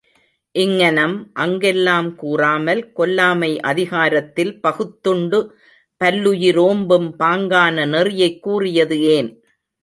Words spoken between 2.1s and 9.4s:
கூறாமல், கொல்லாமை அதிகாரத்தில் பகுத்துண்டு பல்லுயிரோம்பும் பாங்கான நெறியைக் கூறியது ஏன்?